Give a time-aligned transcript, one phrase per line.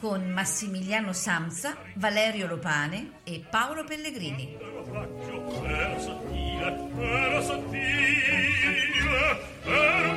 [0.00, 4.56] con Massimiliano Samsa, Valerio Lopane e Paolo Pellegrini.
[4.56, 8.88] Ero sottile, ero sottile,
[9.62, 10.09] ero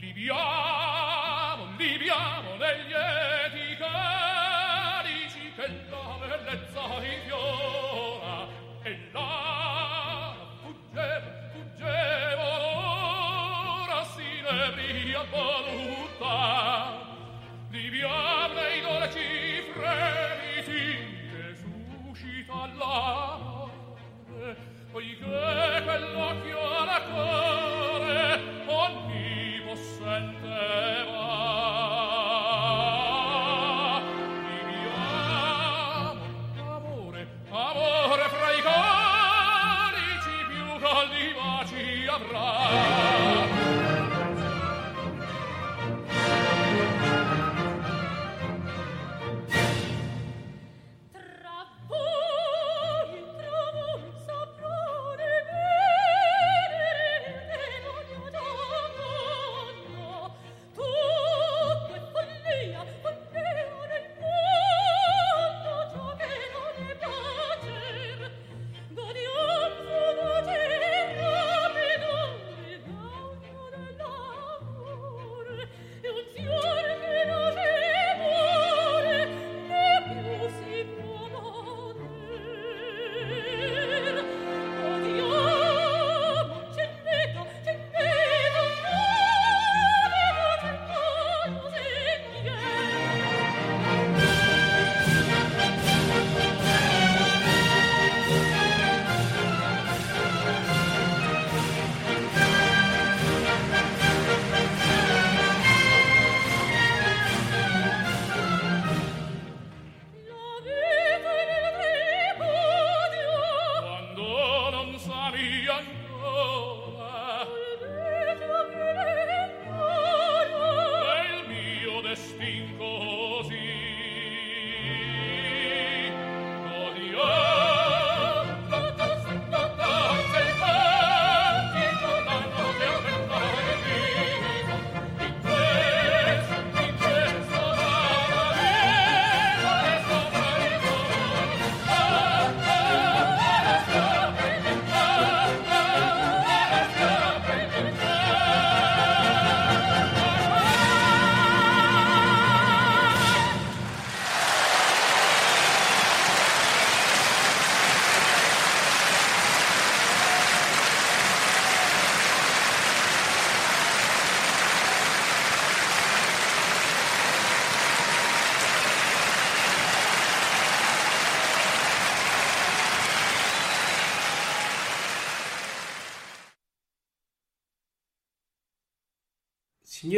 [0.00, 0.59] Libiamo,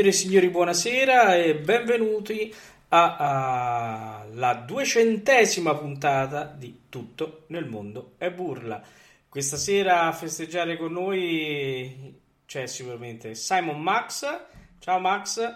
[0.02, 2.52] Signore e signori, buonasera e benvenuti
[2.88, 8.82] alla duecentesima puntata di Tutto nel mondo è burla.
[9.28, 14.26] Questa sera a festeggiare con noi c'è sicuramente Simon Max.
[14.80, 15.54] Ciao Max.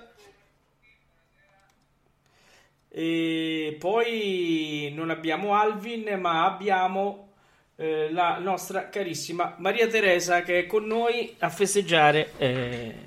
[2.89, 7.33] E poi non abbiamo Alvin, ma abbiamo
[7.75, 13.06] eh, la nostra carissima Maria Teresa che è con noi a festeggiare eh,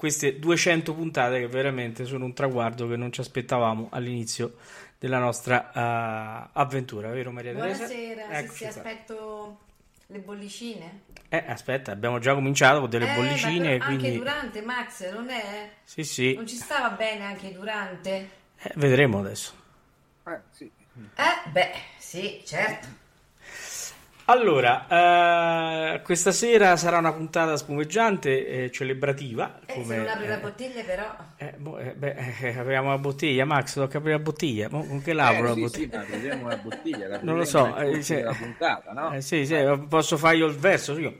[0.00, 4.56] queste 200 puntate che veramente sono un traguardo che non ci aspettavamo all'inizio
[4.98, 8.24] della nostra uh, avventura, vero Maria Buonasera, Teresa?
[8.24, 9.58] Buonasera, se, se aspetto
[10.06, 11.02] le bollicine.
[11.28, 13.76] Eh, aspetta, abbiamo già cominciato con delle eh, bollicine.
[13.76, 14.06] Ma quindi...
[14.06, 15.70] Anche durante, Max, non è?
[15.84, 16.32] Sì, sì.
[16.32, 18.30] Non ci stava bene anche durante?
[18.56, 19.52] Eh, vedremo adesso.
[20.26, 20.64] Eh, sì.
[21.14, 22.88] Eh, beh, sì, certo.
[24.30, 24.86] Allora,
[25.94, 29.58] eh, questa sera sarà una puntata spumeggiante, eh, celebrativa.
[29.66, 31.16] Eh, come, se non apri la bottiglia, però.
[31.36, 33.74] Eh, boh, eh, beh, eh, apriamo la bottiglia, Max.
[33.74, 34.68] Tocca aprire la bottiglia.
[34.70, 36.04] Mo, con che l'apro la sì, bottiglia?
[36.04, 37.08] Sì, la bottiglia.
[37.08, 37.76] La non lo so.
[37.76, 38.22] Eh, se...
[38.22, 39.12] la puntata, no?
[39.14, 39.56] Eh, sì, sì,
[39.88, 40.96] posso fare io il verso.
[40.96, 41.12] Io.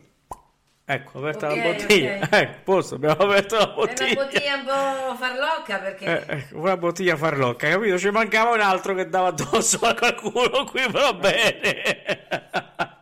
[0.93, 2.17] Ecco, aperta okay, la bottiglia.
[2.17, 2.41] Okay.
[2.43, 4.09] Ecco, posto, abbiamo aperto la bottiglia.
[4.09, 6.27] È una bottiglia un po' farlocca perché...
[6.27, 7.97] Eh, una bottiglia farlocca, capito?
[7.97, 11.83] Ci mancava un altro che dava addosso a qualcuno qui, va bene.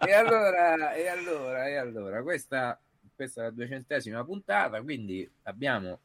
[0.00, 2.78] e allora, e allora, e allora, questa,
[3.14, 5.98] questa è la duecentesima puntata, quindi abbiamo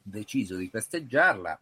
[0.00, 1.58] deciso di festeggiarla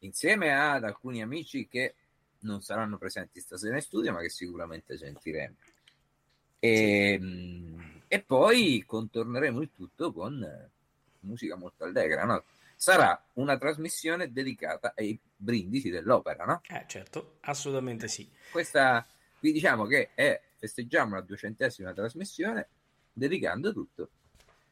[0.00, 1.94] insieme ad alcuni amici che
[2.40, 5.54] non saranno presenti stasera in studio, ma che sicuramente sentiremo.
[6.58, 7.18] E,
[8.12, 10.44] e poi contorneremo il tutto con
[11.20, 12.42] musica molto allegra, no?
[12.74, 16.60] Sarà una trasmissione dedicata ai brindisi dell'opera, no?
[16.66, 18.28] Eh, certo, assolutamente sì.
[18.50, 19.06] Questa,
[19.38, 22.66] vi diciamo che è, festeggiamo la duecentesima trasmissione
[23.12, 24.08] dedicando tutto,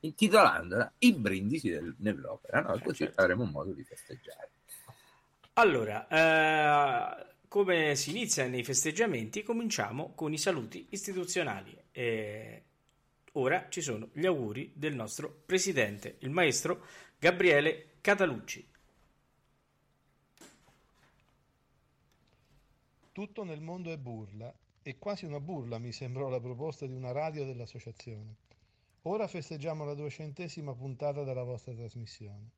[0.00, 2.75] intitolandola I brindisi del, nell'opera, no?
[2.75, 3.20] E così certo.
[3.20, 4.50] avremo un modo di festeggiare.
[5.52, 11.79] Allora, eh, come si inizia nei festeggiamenti, cominciamo con i saluti istituzionali.
[11.93, 12.62] E
[13.38, 16.85] ora ci sono gli auguri del nostro presidente, il maestro
[17.19, 18.67] Gabriele Catalucci.
[23.12, 24.52] Tutto nel mondo è burla
[24.82, 28.37] e quasi una burla mi sembrò la proposta di una radio dell'associazione.
[29.02, 32.50] Ora festeggiamo la duecentesima puntata della vostra trasmissione.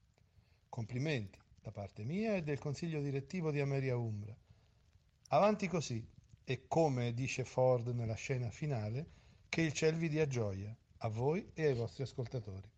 [0.69, 4.35] Complimenti da parte mia e del consiglio direttivo di Ameria Umbra.
[5.29, 6.07] Avanti così
[6.45, 9.19] e come dice Ford nella scena finale,
[9.51, 12.69] che il ciel vi dia gioia, a voi e ai vostri ascoltatori.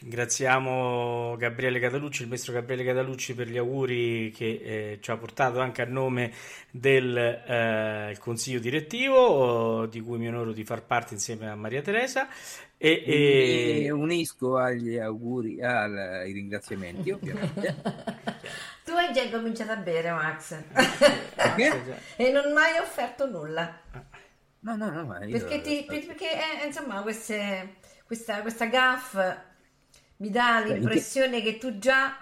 [0.00, 5.60] Ringraziamo Gabriele Catalucci, il maestro Gabriele Catalucci per gli auguri che eh, ci ha portato
[5.60, 6.32] anche a nome
[6.70, 12.28] del eh, consiglio direttivo di cui mi onoro di far parte insieme a Maria Teresa
[12.76, 13.84] e, e...
[13.84, 17.74] e unisco agli auguri, ai ringraziamenti ovviamente.
[18.84, 20.52] tu hai già cominciato a bere Max
[22.16, 23.80] e non mai offerto nulla.
[24.60, 25.38] No, no, no, ma io...
[25.38, 29.16] perché, ti, perché eh, insomma queste, questa, questa gaff
[30.16, 31.52] mi dà l'impressione che...
[31.52, 32.16] che tu già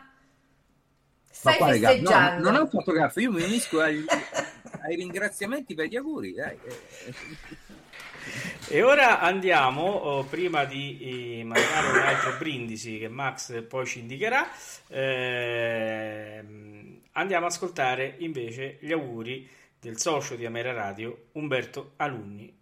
[1.31, 2.43] stai festeggiando.
[2.43, 4.05] No, non ho fatto gaff, io mi unisco agli,
[4.83, 6.33] ai ringraziamenti per gli auguri.
[6.33, 6.59] Dai.
[8.69, 14.01] E ora andiamo, oh, prima di eh, mandare un altro brindisi che Max poi ci
[14.01, 14.49] indicherà,
[14.89, 16.45] eh,
[17.13, 19.49] andiamo ad ascoltare invece gli auguri
[19.81, 22.55] del socio di Amera Radio, Umberto Alunni.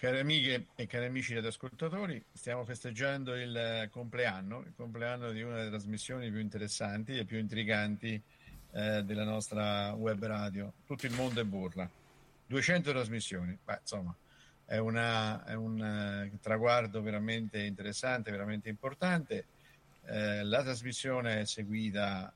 [0.00, 5.56] Cari amiche e cari amici ed ascoltatori, stiamo festeggiando il compleanno, il compleanno di una
[5.56, 8.18] delle trasmissioni più interessanti e più intriganti
[8.72, 10.72] eh, della nostra web radio.
[10.86, 11.86] Tutto il mondo è burla.
[12.50, 14.12] 200 trasmissioni, Beh, insomma,
[14.64, 19.46] è, una, è un uh, traguardo veramente interessante, veramente importante.
[20.06, 22.34] Eh, la trasmissione è seguita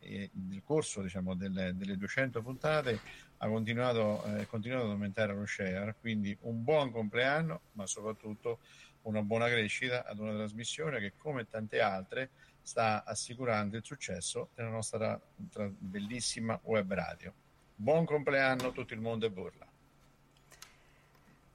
[0.00, 3.00] eh, nel corso diciamo, delle, delle 200 puntate
[3.38, 8.58] ha continuato, eh, continuato ad aumentare lo share, quindi un buon compleanno, ma soprattutto
[9.02, 12.28] una buona crescita ad una trasmissione che come tante altre
[12.60, 15.18] sta assicurando il successo della nostra
[15.50, 17.32] tra, bellissima web radio.
[17.76, 19.66] Buon compleanno, tutto il mondo è burla.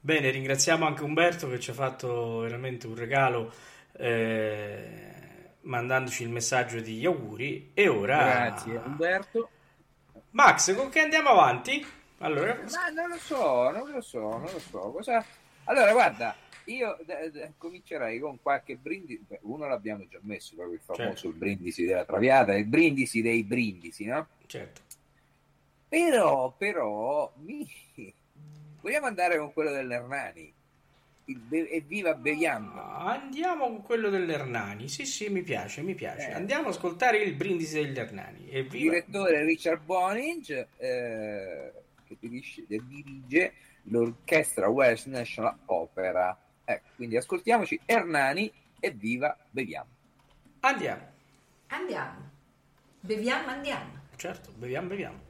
[0.02, 3.52] Bene, ringraziamo anche Umberto che ci ha fatto veramente un regalo
[3.92, 5.12] eh,
[5.62, 8.18] mandandoci il messaggio di auguri e ora...
[8.18, 9.50] Grazie Umberto.
[10.30, 11.84] Max, con che andiamo avanti?
[12.18, 12.54] Allora...
[12.70, 14.78] Ma non lo so, non lo so, non lo so.
[14.78, 15.24] Cosa...
[15.64, 19.24] Allora, guarda, io d- d- comincerei con qualche brindisi.
[19.26, 21.28] Beh, Uno l'abbiamo già messo, proprio il famoso Certo.
[21.28, 24.28] il brindisi della traviata, il brindisi dei brindisi, no?
[24.46, 24.82] Certo.
[25.90, 27.68] Però, però, mi...
[28.80, 30.54] vogliamo andare con quello dell'Ernani.
[31.24, 32.80] Il be- evviva beviamo.
[32.80, 34.88] Andiamo con quello dell'Ernani.
[34.88, 36.30] Sì, sì, mi piace, mi piace.
[36.30, 36.32] Eh.
[36.32, 38.48] Andiamo a ascoltare il brindisi degli Ernani.
[38.50, 38.92] Evviva.
[38.94, 41.72] direttore Richard Boninge eh,
[42.06, 43.52] che dirige, dirige
[43.84, 49.98] l'orchestra Welsh National Opera ecco, quindi ascoltiamoci Ernani e viva beviamo
[50.60, 51.02] Andiamo.
[51.68, 52.30] Andiamo.
[53.00, 53.90] Beviamo, andiamo.
[54.16, 55.29] Certo, beviamo, beviamo.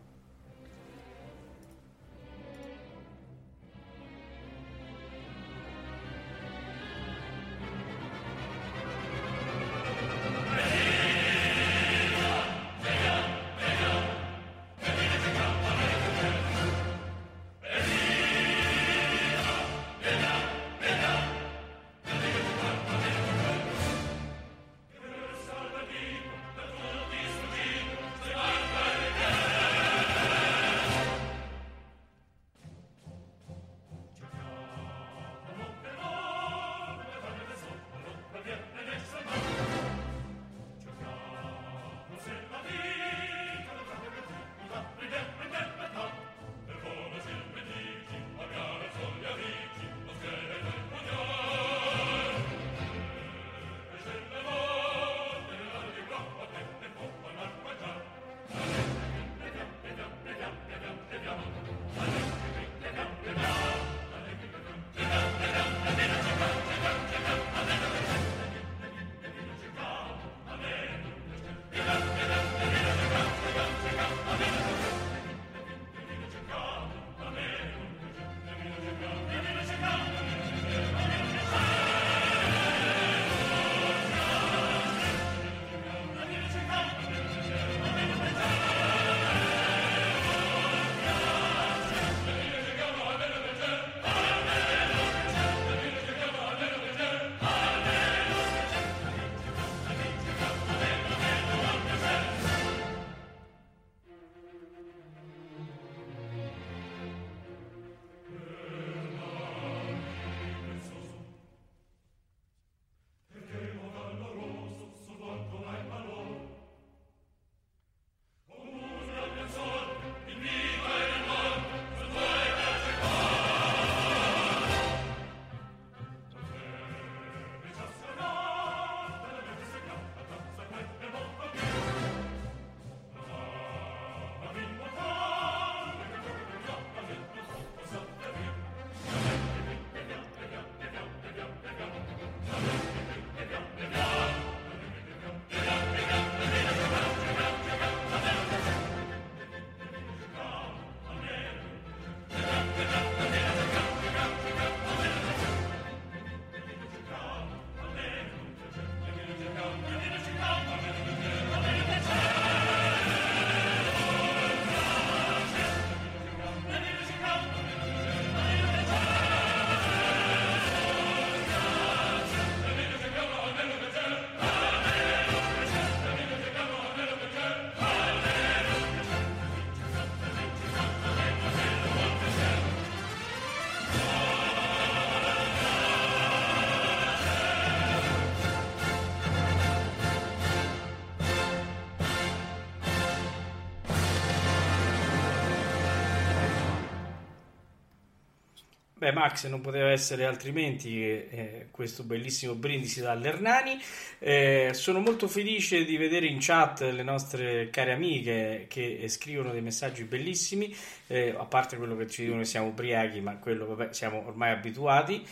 [199.01, 203.79] Beh, Max, non poteva essere altrimenti eh, questo bellissimo brindisi dall'Ernani.
[204.19, 209.63] Eh, sono molto felice di vedere in chat le nostre care amiche che scrivono dei
[209.63, 210.75] messaggi bellissimi,
[211.07, 214.51] eh, a parte quello che ci dicono che siamo ubriachi, ma quello vabbè, siamo ormai
[214.51, 215.27] abituati.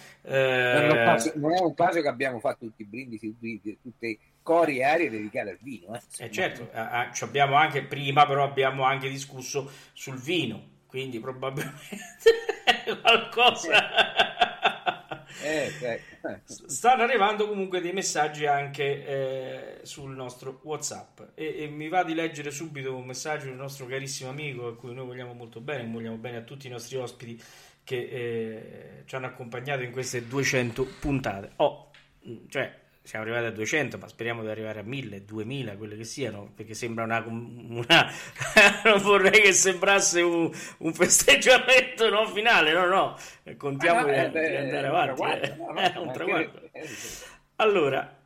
[0.70, 3.28] non, è un Eh, caso, non è un caso che abbiamo fatto tutti i brindisi
[3.38, 6.00] tutti, tutti cori e arie dedicate al vino eh.
[6.24, 12.30] eh, certo, ah, ci abbiamo anche prima, però abbiamo anche discusso sul vino, quindi probabilmente
[13.02, 14.16] qualcosa.
[15.42, 16.40] Eh, eh, eh.
[16.44, 22.14] Stanno arrivando comunque dei messaggi anche eh, sul nostro WhatsApp e, e mi va di
[22.14, 26.16] leggere subito un messaggio del nostro carissimo amico a cui noi vogliamo molto bene, vogliamo
[26.16, 27.40] bene a tutti i nostri ospiti
[27.84, 31.52] che eh, ci hanno accompagnato in queste 200 puntate.
[31.56, 31.90] Oh,
[32.48, 32.74] cioè,
[33.08, 36.74] siamo arrivati a 200, ma speriamo di arrivare a 1000, 2000, quelle che siano, perché
[36.74, 37.24] sembra una...
[37.26, 38.12] una
[38.84, 43.16] non vorrei che sembrasse un, un festeggiamento no, finale, no, no,
[43.56, 45.00] contiamo Ah, no, di, eh, di eh, andare un avanti.
[45.00, 45.56] traguardo, eh.
[45.56, 46.60] no, un traguardo.
[46.72, 46.88] che-
[47.56, 48.16] Allora,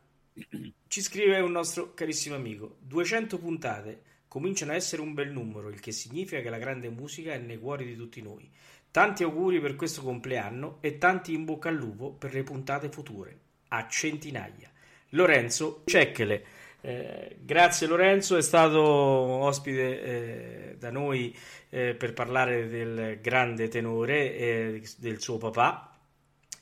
[0.89, 5.81] ci scrive un nostro carissimo amico, 200 puntate cominciano a essere un bel numero, il
[5.81, 8.51] che significa che la grande musica è nei cuori di tutti noi.
[8.91, 13.39] Tanti auguri per questo compleanno e tanti in bocca al lupo per le puntate future,
[13.69, 14.71] a centinaia.
[15.13, 16.45] Lorenzo Cecchele.
[16.81, 21.37] Eh, grazie Lorenzo, è stato ospite eh, da noi
[21.71, 25.97] eh, per parlare del grande tenore eh, del suo papà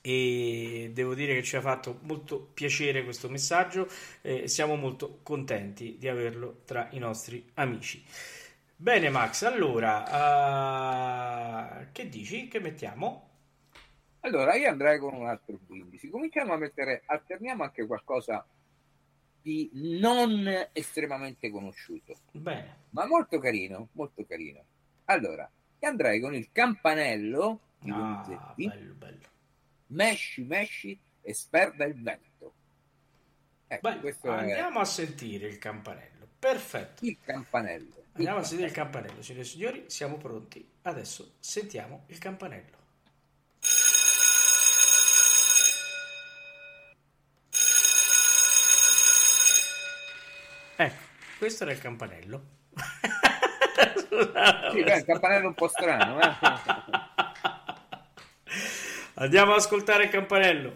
[0.03, 3.89] e devo dire che ci ha fatto molto piacere questo messaggio
[4.23, 8.05] e siamo molto contenti di averlo tra i nostri amici.
[8.77, 10.07] Bene Max, allora,
[11.83, 12.49] eh, che dici?
[12.49, 13.30] Che mettiamo?
[14.21, 16.11] Allora, io andrei con un altro brindisi.
[16.11, 18.47] Cominciamo a mettere, alterniamo anche qualcosa
[19.43, 24.63] di non estremamente conosciuto, Bene, ma molto carino, molto carino.
[25.07, 29.27] Allora, io andrei con il campanello di ah, Donizetti, bello, bello.
[29.89, 32.53] mesci, mesci e sperda il vento.
[33.67, 36.29] Ecco, Beh, questo è andiamo a sentire il campanello.
[36.39, 37.05] Perfetto.
[37.05, 37.95] il campanello.
[37.97, 40.69] Il Andiamo a sentire il campanello, signore e signori, siamo pronti.
[40.83, 42.79] Adesso sentiamo il campanello.
[50.81, 51.03] Ecco,
[51.37, 52.43] questo era il campanello.
[54.73, 56.35] Sì, beh, il campanello un po' strano, eh?
[59.17, 60.73] Andiamo ad ascoltare il campanello.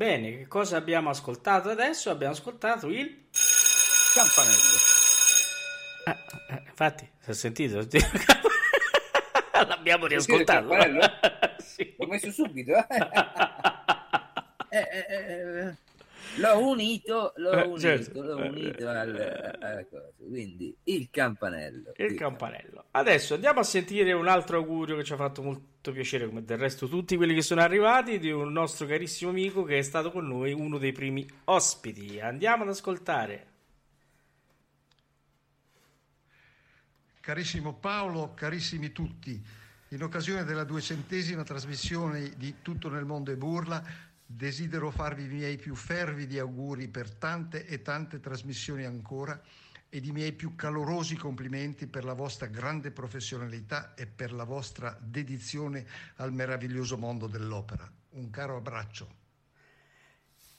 [0.00, 2.08] Bene, che cosa abbiamo ascoltato adesso?
[2.08, 3.26] Abbiamo ascoltato il...
[4.14, 4.78] Campanello.
[6.04, 7.76] Ah, eh, infatti, si è sentito?
[9.52, 10.68] L'abbiamo il riascoltato.
[10.68, 11.00] campanello?
[11.60, 11.94] Sì.
[11.98, 12.72] L'ho messo subito.
[14.70, 14.78] eh.
[14.78, 15.76] Eh, eh, eh,
[16.36, 18.22] l'ho unito, l'ho unito, certo.
[18.22, 20.10] l'ho unito al, alla cosa.
[20.16, 21.92] Quindi il campanello.
[21.96, 22.86] Il campanello.
[22.92, 26.44] Adesso andiamo a sentire un altro augurio che ci ha fatto molto fatto piacere, come
[26.44, 30.10] del resto tutti quelli che sono arrivati, di un nostro carissimo amico che è stato
[30.12, 32.20] con noi uno dei primi ospiti.
[32.20, 33.46] Andiamo ad ascoltare.
[37.20, 39.42] Carissimo Paolo, carissimi tutti,
[39.88, 43.82] in occasione della duecentesima trasmissione di Tutto nel mondo e burla,
[44.24, 49.40] desidero farvi i miei più fervidi auguri per tante e tante trasmissioni ancora
[49.90, 54.96] ed i miei più calorosi complimenti per la vostra grande professionalità e per la vostra
[55.00, 55.84] dedizione
[56.16, 57.90] al meraviglioso mondo dell'opera.
[58.10, 59.18] Un caro abbraccio.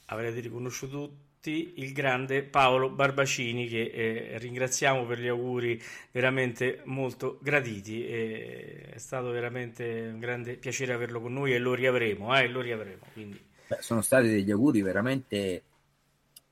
[0.06, 7.40] Avrete riconosciuto tutti il grande Paolo Barbacini che eh, ringraziamo per gli auguri veramente molto
[7.42, 8.06] graditi.
[8.06, 12.62] E è stato veramente un grande piacere averlo con noi e lo riavremo, eh, lo
[12.62, 13.06] riavremo.
[13.12, 13.44] Quindi.
[13.68, 15.64] Beh, sono stati degli auguri veramente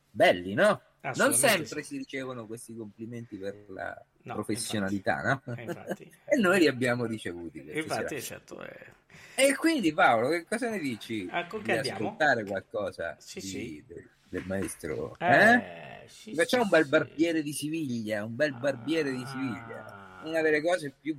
[0.09, 0.81] belli, no?
[1.01, 1.87] Non sempre sì.
[1.93, 5.49] si ricevono questi complimenti per la No, professionalità, infatti.
[5.49, 5.55] no?
[5.55, 6.11] Eh, infatti.
[6.25, 7.63] e noi li abbiamo ricevuti.
[7.73, 8.61] Infatti, certo.
[8.63, 8.97] eh.
[9.35, 11.27] E quindi Paolo, che cosa ne dici?
[11.31, 13.83] Ah, di ascoltare qualcosa Sì, di- sì.
[13.87, 15.15] Del, del maestro?
[15.19, 16.33] Eh, Eh?
[16.35, 19.27] Facciamo un bel barbiere di Siviglia, un bel barbiere di Ah.
[19.27, 20.21] Siviglia.
[20.25, 21.15] Una delle cose più,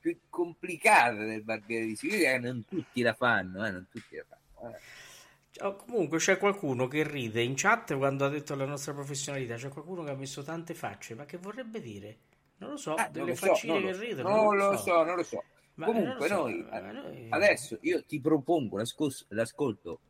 [0.00, 4.74] più complicate del barbiere di Siviglia non tutti la fanno, eh, non tutti la fanno.
[4.74, 4.78] eh.
[5.60, 9.68] Oh, Comunque c'è qualcuno che ride in chat quando ha detto la nostra professionalità, c'è
[9.68, 12.16] qualcuno che ha messo tante facce, ma che vorrebbe dire?
[12.58, 14.28] Non lo so, non delle so, faccine non che lo- ridono.
[14.28, 15.42] non lo so, non lo so.
[15.74, 20.00] Ma Comunque lo so, noi, noi- adesso io ti propongo l'ascol- l'ascolto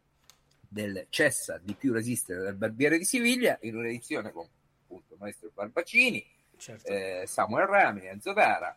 [0.68, 4.46] del Cessa di più resistere del Barbiere di Siviglia in un'edizione con
[4.84, 6.24] appunto maestro Barbacini,
[6.56, 6.86] Certo.
[6.88, 8.74] eh, Samuel Rami, Enzo Tara,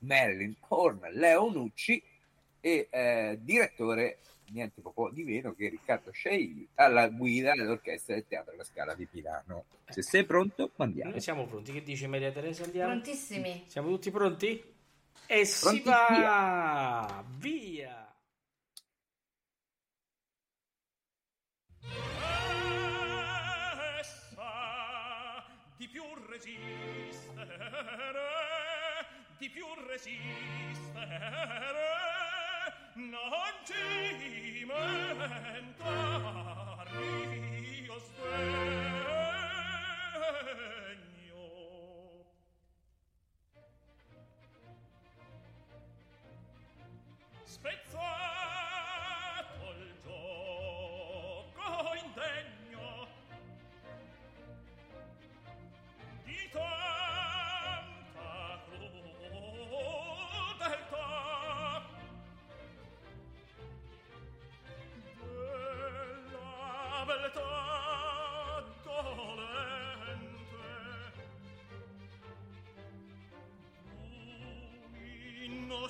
[0.00, 2.00] Marilyn Horn, Leo Nucci
[2.60, 4.18] e eh, direttore
[4.52, 9.06] niente po' di meno che Riccardo Scegli alla guida dell'orchestra del Teatro La Scala di
[9.10, 9.64] Milano.
[9.88, 11.10] Se sei pronto, andiamo.
[11.12, 12.64] Noi siamo pronti, che dice Maria Teresa?
[12.64, 12.90] Andiamo?
[12.92, 13.64] Prontissimi.
[13.66, 14.62] Siamo tutti pronti?
[15.26, 17.24] E si Pronti, va!
[17.36, 18.02] Via!
[25.76, 27.56] Di più resistere,
[29.38, 30.28] di più resistere,
[32.98, 35.78] non ti mentar
[36.90, 38.98] mio sper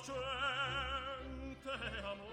[0.09, 1.69] innocente
[2.11, 2.28] amore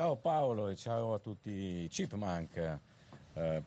[0.00, 2.78] ciao Paolo e ciao a tutti Chipmunk,
[3.34, 3.62] eh,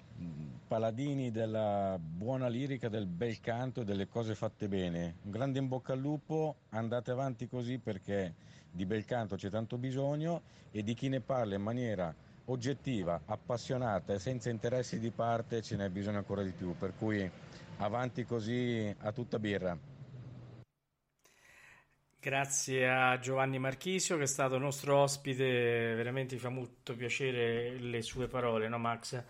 [0.67, 5.17] paladini della buona lirica, del bel canto e delle cose fatte bene.
[5.25, 8.33] Un grande in bocca al lupo, andate avanti così perché
[8.71, 10.41] di bel canto c'è tanto bisogno
[10.71, 12.11] e di chi ne parla in maniera
[12.45, 17.29] oggettiva, appassionata e senza interessi di parte ce n'è bisogno ancora di più, per cui
[17.77, 19.92] avanti così a tutta birra.
[22.23, 25.43] Grazie a Giovanni Marchisio che è stato nostro ospite,
[25.93, 29.21] veramente mi fa molto piacere le sue parole, no Max?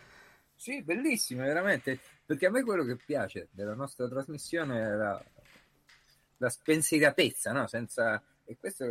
[0.54, 5.26] Sì, bellissime, veramente, perché a me quello che piace della nostra trasmissione è la,
[6.38, 7.66] la spensieratezza, no?
[7.66, 8.22] Senza...
[8.46, 8.86] E questo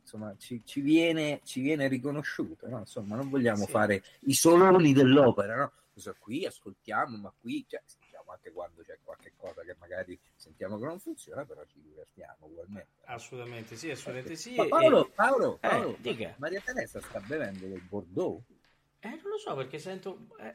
[0.00, 2.80] insomma, ci, ci, viene, ci viene riconosciuto, no?
[2.80, 3.70] Insomma, non vogliamo sì.
[3.70, 5.72] fare i soloni dell'opera, no?
[5.94, 7.64] Cosa qui ascoltiamo, ma qui...
[7.68, 7.80] Cioè,
[8.32, 12.90] anche quando c'è qualche cosa che magari sentiamo che non funziona, però ci divertiamo ugualmente.
[13.04, 14.54] Assolutamente sì, assolutamente sì.
[14.56, 18.42] Ma Paolo, Paolo, eh, Paolo eh, Maria Teresa sta bevendo del Bordeaux?
[19.00, 20.26] Eh, non lo so perché sento...
[20.38, 20.54] Eh.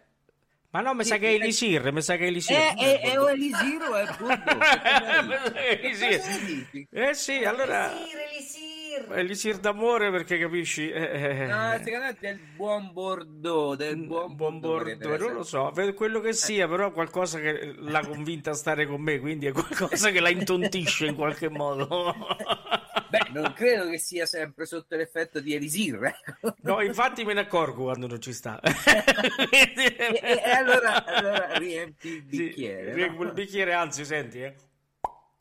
[0.70, 2.58] Ma no, mi sa che è Elisir, mi sa che è Elisir.
[2.58, 5.52] Eh, è, è o Elisir o è Bordeaux.
[5.56, 6.88] Elisir.
[6.92, 7.92] Eh sì, allora...
[7.92, 8.77] Elisir, Elisir.
[9.12, 10.90] Elisir d'amore perché capisci?
[10.90, 15.72] Eh, no, secondo me è del buon Bordeaux, del buon, buon Bordeaux, non lo so,
[15.96, 20.10] quello che sia, però qualcosa che l'ha convinta a stare con me, quindi è qualcosa
[20.12, 22.16] che la intontisce in qualche modo.
[23.10, 26.04] Beh, non credo che sia sempre sotto l'effetto di Elisir.
[26.04, 26.54] Eh.
[26.62, 28.60] No, infatti me ne accorgo quando non ci sta.
[28.60, 32.94] e, e, e allora, allora, riempi il bicchiere.
[32.94, 33.24] Sì, no?
[33.24, 34.56] il bicchiere, anzi, senti, eh.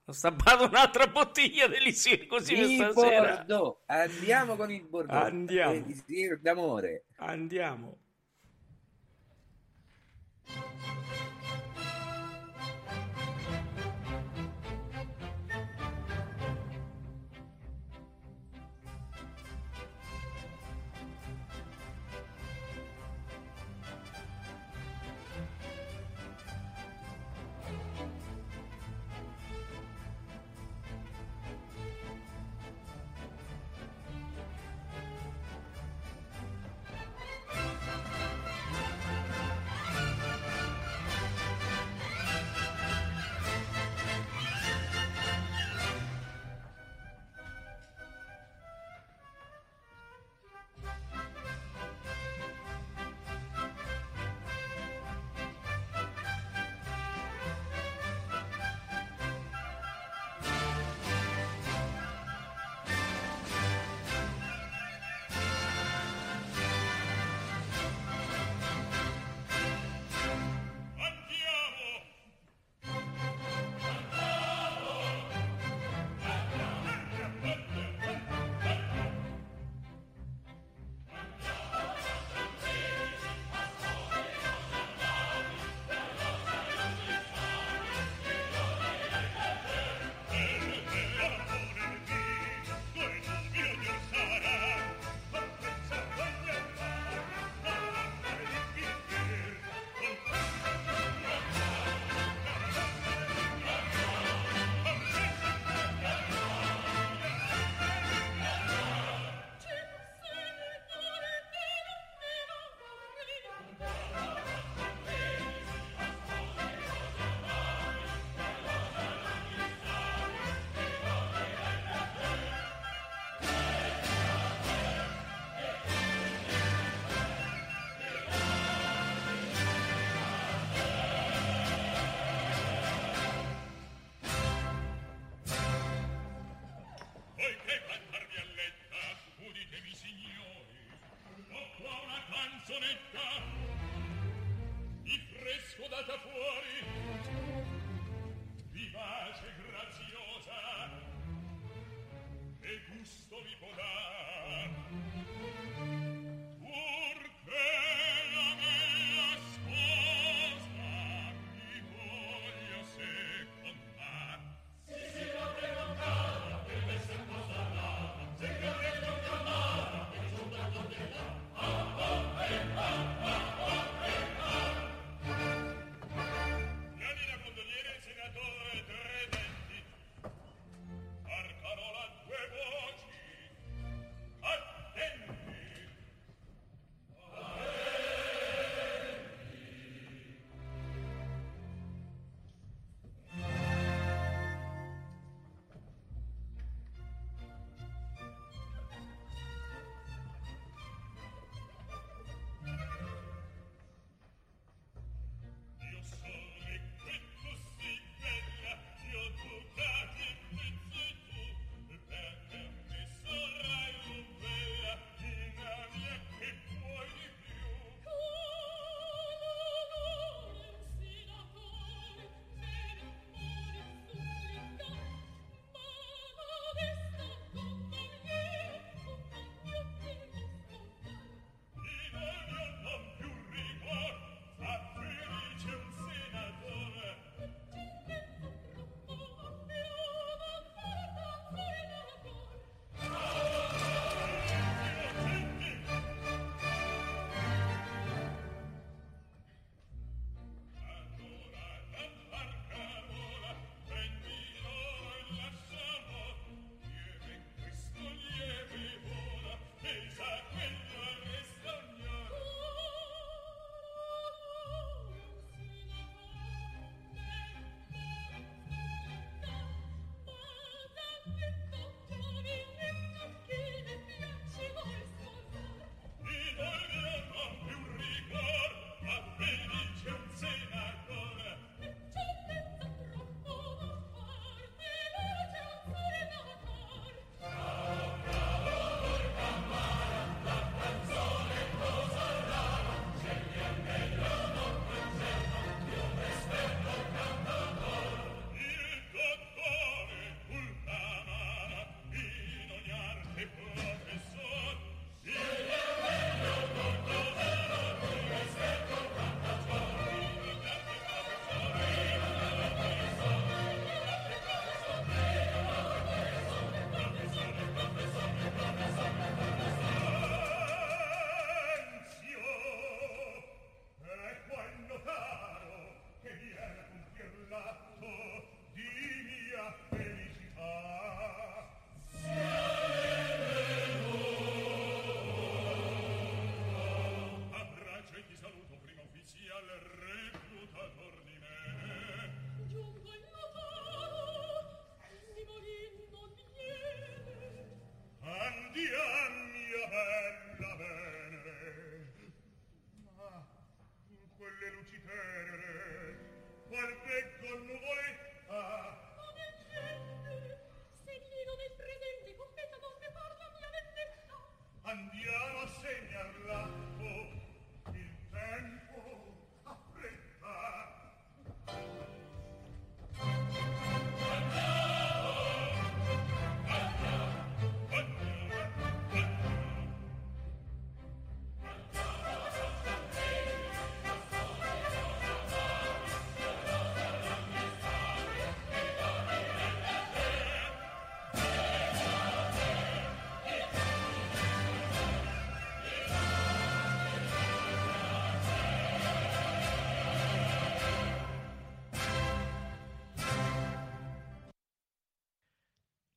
[0.08, 3.38] Ho stampato un'altra bottiglia dell'Isir così il stasera.
[3.38, 3.80] Bordeaux.
[3.86, 5.24] Andiamo con il Bordeaux.
[5.24, 5.72] Andiamo.
[5.72, 7.06] Elisir d'amore.
[7.16, 7.98] Andiamo.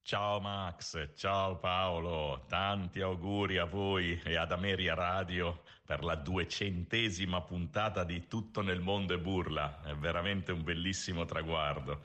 [0.10, 7.42] Ciao Max, ciao Paolo, tanti auguri a voi e ad Ameria Radio per la duecentesima
[7.42, 12.02] puntata di Tutto nel mondo e burla, è veramente un bellissimo traguardo.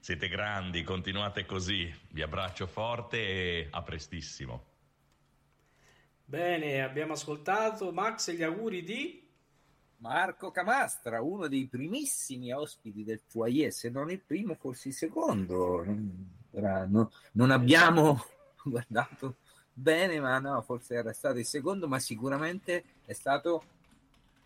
[0.00, 4.64] Siete grandi, continuate così, vi abbraccio forte e a prestissimo.
[6.24, 9.22] Bene, abbiamo ascoltato Max e gli auguri di...
[9.98, 15.84] Marco Camastra, uno dei primissimi ospiti del foyer, se non il primo, forse il secondo.
[16.60, 18.24] No, non abbiamo
[18.64, 19.36] guardato
[19.72, 23.64] bene, ma no, forse era stato il secondo, ma sicuramente è stato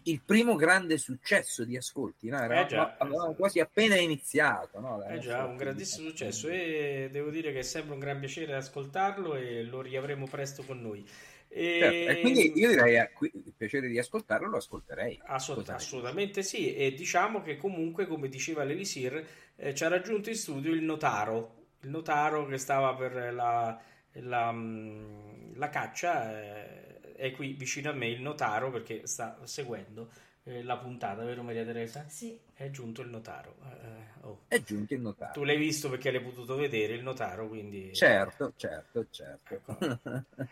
[0.04, 2.28] il primo grande successo di ascolti.
[2.28, 2.40] No?
[2.40, 4.80] Era, Eh già, avevamo quasi appena iniziato.
[4.80, 5.04] No?
[5.04, 9.34] Eh già, un grandissimo successo e devo dire che è sempre un gran piacere ascoltarlo
[9.34, 11.06] e lo riavremo presto con noi.
[11.50, 11.78] E...
[11.80, 15.20] Certo, e quindi io direi eh, qui- il piacere di ascoltarlo lo ascolterei.
[15.24, 20.36] Assolut- assolutamente sì, e diciamo che comunque, come diceva l'Elisir, eh, ci ha raggiunto in
[20.36, 23.78] studio il notaro, il notaro che stava per la,
[24.12, 30.10] la, mm, la caccia, eh, è qui vicino a me il notaro perché sta seguendo
[30.44, 32.04] eh, la puntata, vero Maria Teresa?
[32.08, 32.38] Sì.
[32.54, 33.56] È giunto il notaro.
[33.64, 34.40] eh, oh.
[34.48, 35.34] È giunto il notario.
[35.34, 37.94] Tu l'hai visto perché l'hai potuto vedere il notaro, quindi...
[37.94, 39.54] Certo, certo, certo.
[39.54, 39.78] Ecco.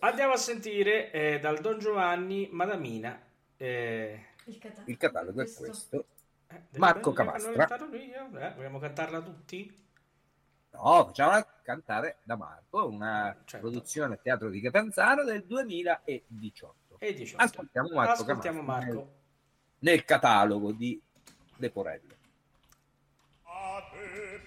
[0.00, 3.20] Andiamo a sentire eh, dal Don Giovanni Madamina.
[3.56, 5.62] eh, Il, cata- Il catalogo è questo.
[5.62, 6.04] questo.
[6.48, 7.66] eh, Marco Camastra.
[7.68, 8.46] eh?
[8.46, 9.80] Eh, vogliamo cantarla tutti?
[10.72, 13.68] No, facciamola cantare da Marco, una Certo.
[13.68, 16.96] produzione a teatro di Catanzaro del 2018.
[16.98, 17.42] E 18.
[17.42, 18.92] Ascoltiamo Marco Ascoltiamo Marco.
[18.92, 19.06] Nel,
[19.80, 21.00] nel catalogo di
[21.56, 22.14] Leporello.
[23.44, 24.40] A te.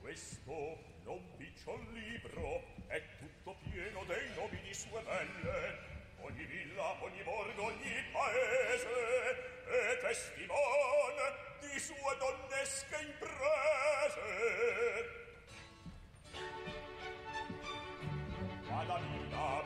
[0.00, 0.81] Questo
[11.82, 14.30] sue donnesche imprese.
[18.68, 19.62] Madalina,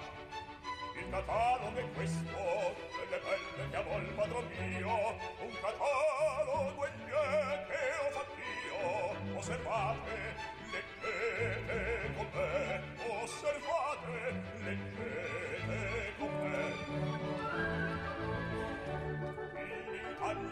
[0.97, 4.97] il catalogo è questo, delle belle che amò il padron mio,
[5.41, 6.91] un catalogo è
[7.69, 10.36] che ho fatto io, osservate,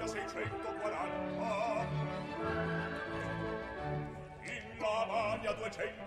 [0.05, 1.89] 1640
[4.43, 6.05] in Lavagna 231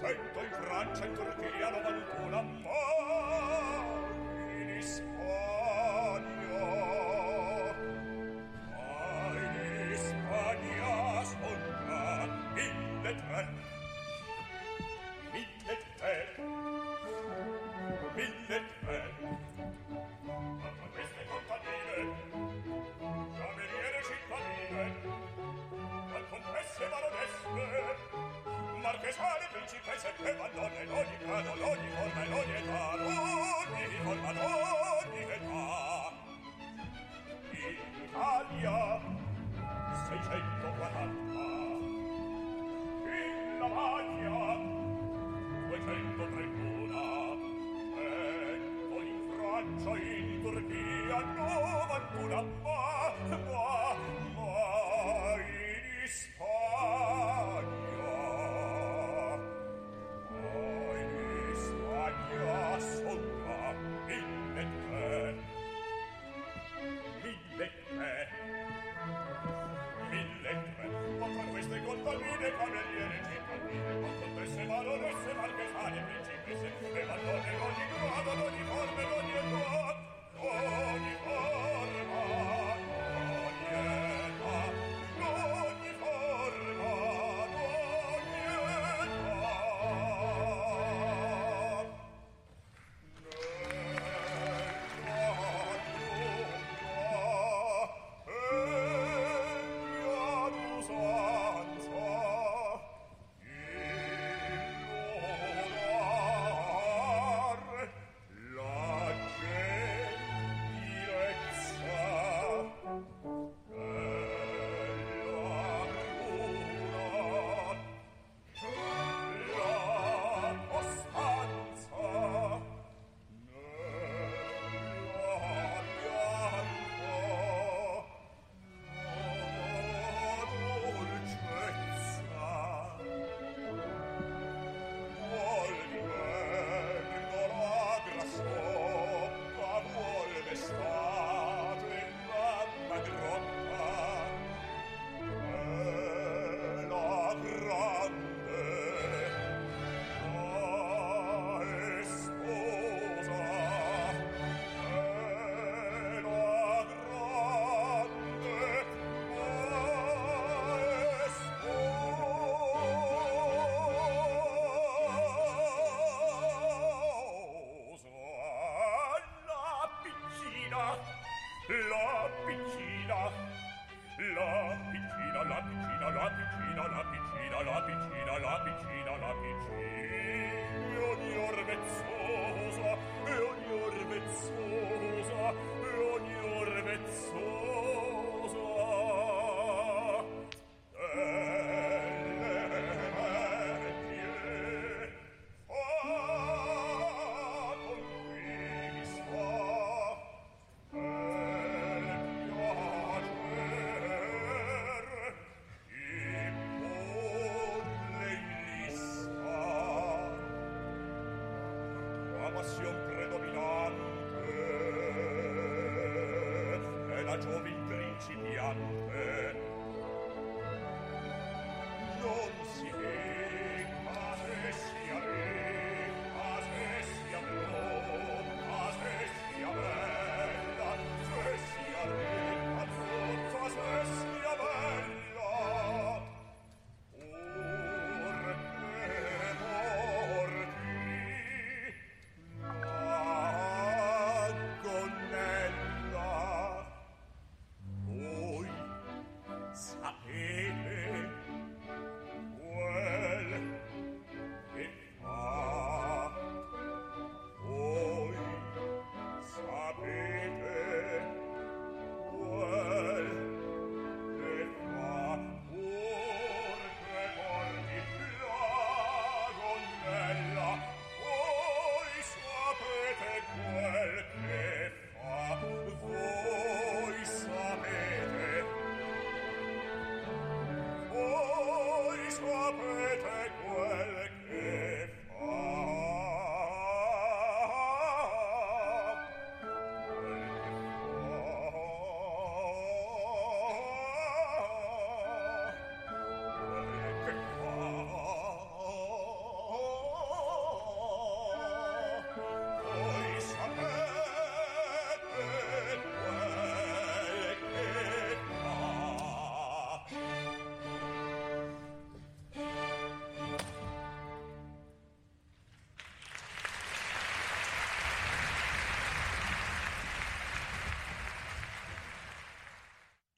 [0.00, 2.73] 100 in Francia in Turchia 91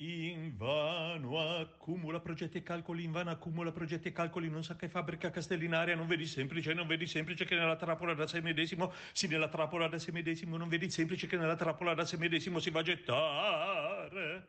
[0.06, 5.96] Invano accumula progetti e calcoli, invano accumula progetti e calcoli, non sa che fabbrica castellinaria,
[5.96, 9.88] non vedi semplice, non vedi semplice che nella trappola da sé medesimo, sì nella trappola
[9.88, 12.82] da sé medesimo, non vedi semplice che nella trappola da sé medesimo si va a
[12.84, 14.48] gettare.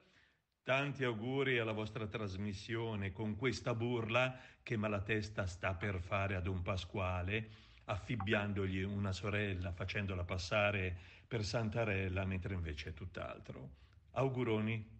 [0.61, 6.61] Tanti auguri alla vostra trasmissione con questa burla che Malatesta sta per fare ad un
[6.61, 7.49] Pasquale,
[7.85, 10.95] affibbiandogli una sorella, facendola passare
[11.25, 13.71] per Santarella, mentre invece è tutt'altro.
[14.11, 14.96] Auguroni.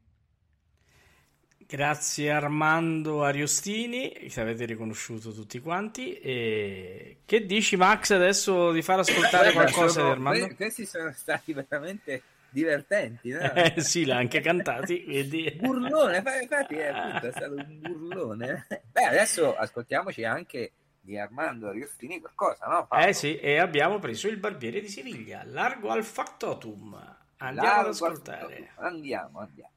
[1.70, 6.18] Grazie Armando Ariostini, che avete riconosciuto tutti quanti.
[6.18, 7.18] E...
[7.26, 10.46] Che dici Max adesso di far ascoltare qualcosa di Armando?
[10.46, 13.52] que- Questi sono stati veramente divertenti, no?
[13.54, 15.52] Eh sì, l'ha anche cantati, vedi?
[15.60, 18.66] burlone, fa- infatti è, appunto, è stato un burlone.
[18.90, 22.88] Beh, adesso ascoltiamoci anche di Armando Ariostini qualcosa, no?
[22.88, 23.08] Paolo?
[23.08, 27.16] Eh sì, e abbiamo preso il barbiere di Siviglia, largo al factotum.
[27.40, 28.72] Andiamo Largo ad ascoltare.
[28.76, 29.77] Andiamo, andiamo, andiamo.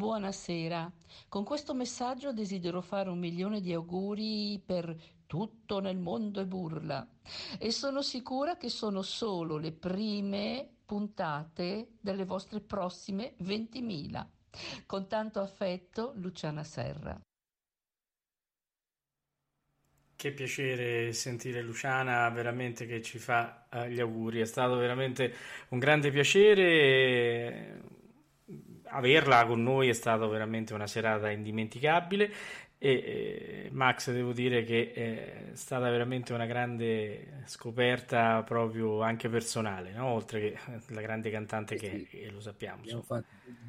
[0.00, 0.90] Buonasera.
[1.28, 4.96] Con questo messaggio desidero fare un milione di auguri per
[5.26, 7.06] tutto nel mondo e burla
[7.58, 14.26] e sono sicura che sono solo le prime puntate delle vostre prossime 20.000.
[14.86, 17.20] Con tanto affetto, Luciana Serra.
[20.16, 24.40] Che piacere sentire Luciana, veramente che ci fa eh, gli auguri.
[24.40, 25.34] È stato veramente
[25.68, 27.98] un grande piacere.
[28.90, 32.32] Averla con noi è stata veramente una serata indimenticabile
[32.82, 39.92] e eh, Max devo dire che è stata veramente una grande scoperta proprio anche personale,
[39.92, 40.06] no?
[40.06, 42.06] oltre che la grande cantante che, sì.
[42.06, 42.82] che lo sappiamo.
[43.02, 43.26] Fatto-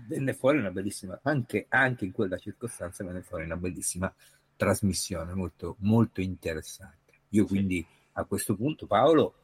[0.07, 4.13] venne fuori una bellissima, anche, anche in quella circostanza venne fuori una bellissima
[4.55, 7.11] trasmissione, molto, molto interessante.
[7.29, 9.43] Io quindi a questo punto, Paolo,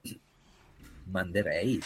[1.05, 1.78] manderei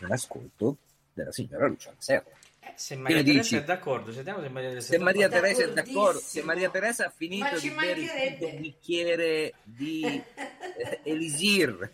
[0.00, 0.76] un ascolto
[1.14, 2.41] della signora Luciana Serra.
[2.64, 3.56] Eh, se Maria Teresa dici?
[3.58, 5.28] è d'accordo, sentiamo se Maria Teresa Se Maria.
[5.28, 6.42] Teresa è d'accordo, se.
[6.42, 8.00] Maria Teresa ha finito di bere
[8.38, 10.26] il bicchiere di
[10.72, 11.90] eh, Elisir,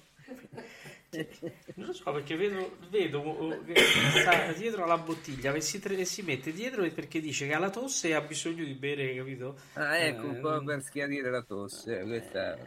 [1.75, 3.75] Non lo so perché vedo, vedo che
[4.11, 7.71] sta dietro alla bottiglia e si, tre- si mette dietro perché dice che ha la
[7.71, 9.59] tosse e ha bisogno di bere, capito?
[9.75, 12.59] ah, ecco un Eh, po' per schiarire la tosse, questa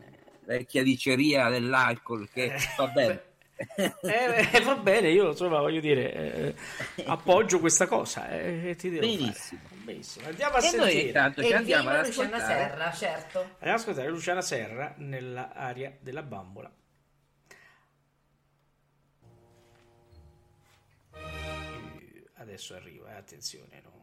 [0.45, 3.26] vecchia diceria dell'alcol che va bene.
[3.76, 6.55] Eh, eh, va bene, io insomma voglio dire, eh,
[7.05, 8.30] appoggio questa cosa.
[8.30, 9.01] eh, ti devo.
[9.05, 9.62] Benissimo.
[9.84, 10.28] Benissimo.
[10.28, 11.01] Andiamo a E noi sentire.
[11.07, 12.39] intanto ci E andiamo ad Luciana.
[12.39, 13.39] Serra, certo.
[13.39, 16.72] Andiamo ad ascoltare Luciana Serra nell'aria della bambola.
[22.36, 23.82] Adesso arriva, eh, attenzione.
[23.84, 24.01] no?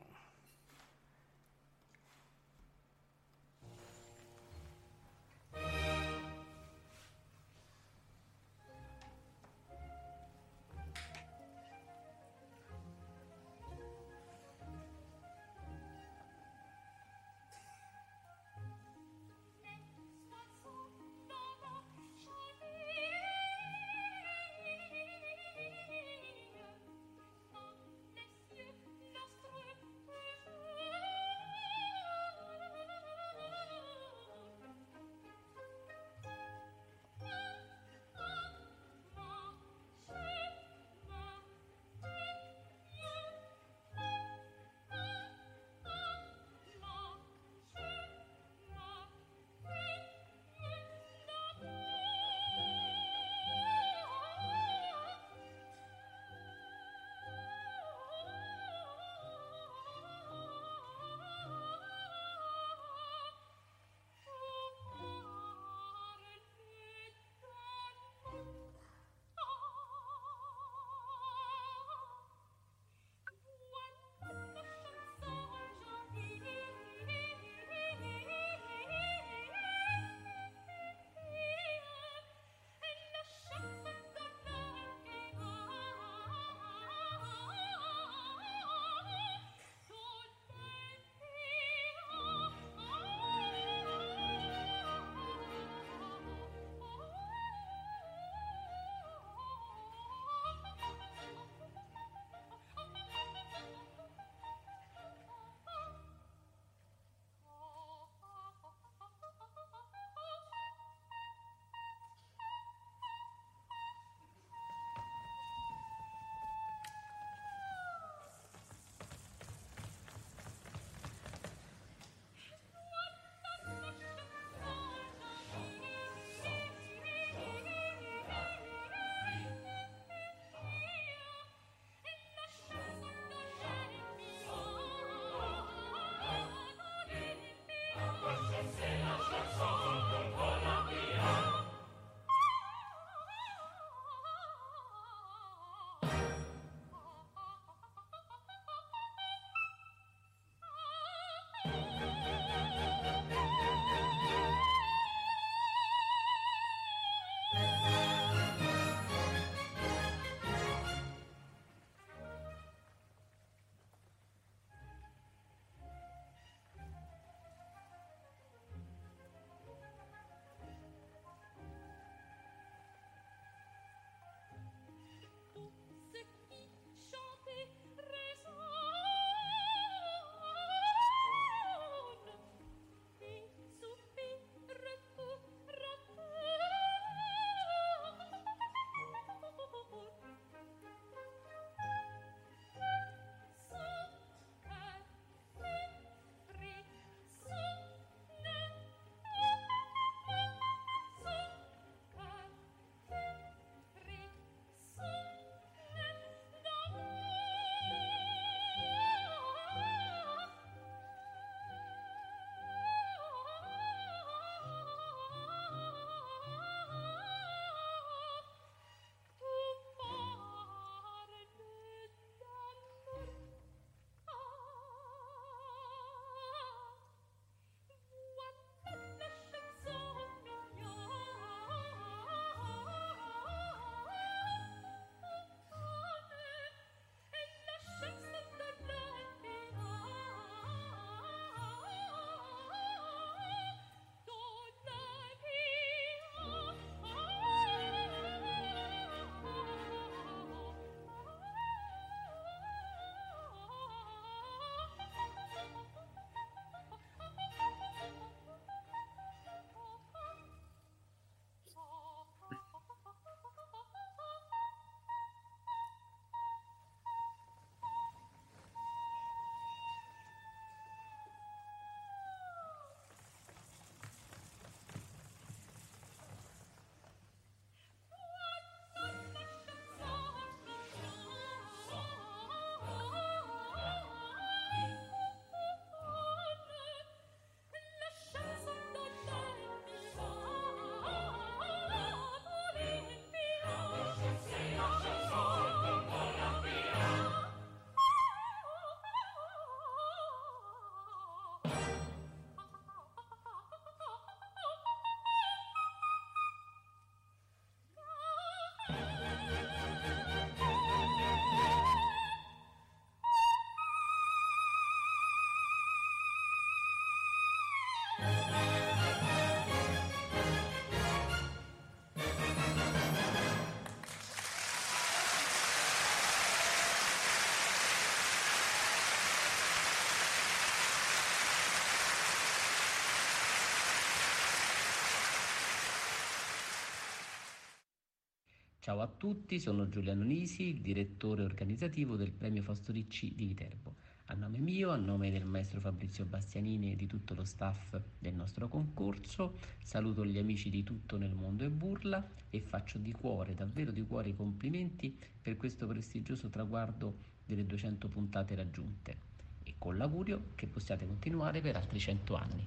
[338.88, 343.96] Ciao a tutti, sono Giuliano Nisi, direttore organizzativo del Premio Fausto Ricci di Viterbo.
[344.28, 348.32] A nome mio, a nome del maestro Fabrizio Bastianini e di tutto lo staff del
[348.32, 353.52] nostro concorso, saluto gli amici di tutto nel mondo e burla e faccio di cuore,
[353.52, 359.16] davvero di cuore i complimenti per questo prestigioso traguardo delle 200 puntate raggiunte
[359.64, 362.66] e con l'augurio che possiate continuare per altri 100 anni.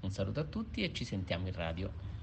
[0.00, 2.21] Un saluto a tutti e ci sentiamo in radio.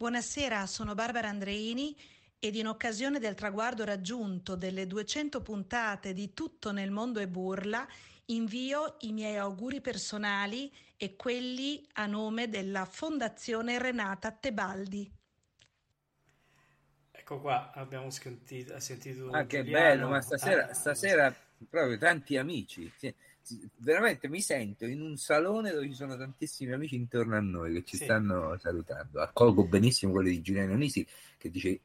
[0.00, 1.92] Buonasera, sono Barbara Andreini
[2.38, 7.84] ed in occasione del traguardo raggiunto delle 200 puntate di Tutto nel mondo e burla,
[8.26, 15.12] invio i miei auguri personali e quelli a nome della Fondazione Renata Tebaldi.
[17.10, 19.64] Ecco qua, abbiamo sentito, sentito Ah, che Giuliano.
[19.64, 21.34] bello, ma stasera, Ah, stasera
[21.68, 22.90] proprio tanti amici.
[22.96, 23.14] Sì, sì,
[23.76, 27.84] Veramente mi sento in un salone dove ci sono tantissimi amici intorno a noi che
[27.84, 28.04] ci Sì.
[28.04, 29.20] stanno salutando.
[29.20, 31.80] Accolgo benissimo quelli di Giuliano Nisi che dice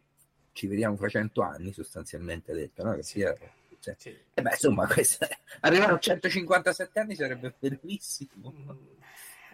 [0.52, 2.94] ci vediamo fra cento anni, sostanzialmente ha detto, no?
[2.96, 3.36] Che sia,
[3.80, 4.10] cioè, Sì.
[4.34, 5.28] eh beh, insomma, questa-
[5.62, 8.54] arrivare a 157 anni sarebbe bellissimo.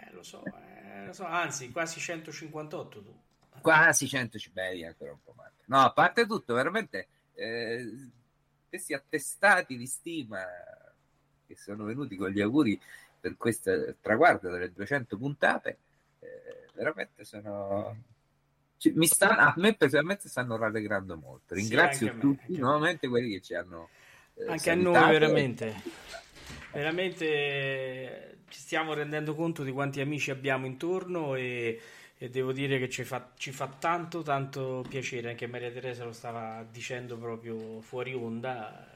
[0.01, 3.17] Eh, lo so, eh, lo so, anzi, quasi 158 tu.
[3.61, 5.63] Quasi 100 ciberi ancora un po' manca.
[5.65, 8.09] No, a parte tutto, veramente eh,
[8.69, 10.39] questi attestati di stima
[11.55, 12.79] che sono venuti con gli auguri
[13.19, 15.79] per questo traguardo delle 200 puntate,
[16.19, 17.95] eh, veramente sono...
[18.77, 21.53] ci- mi sta- a me personalmente stanno rallegrando molto.
[21.53, 22.57] Sì, Ringrazio me, tutti me.
[22.57, 23.91] nuovamente quelli che ci hanno
[24.35, 25.07] eh, Anche a noi salutato.
[25.07, 25.75] veramente,
[26.71, 31.79] veramente eh, ci stiamo rendendo conto di quanti amici abbiamo intorno e,
[32.17, 36.13] e devo dire che ci fa, ci fa tanto tanto piacere, anche Maria Teresa lo
[36.13, 38.87] stava dicendo proprio fuori onda.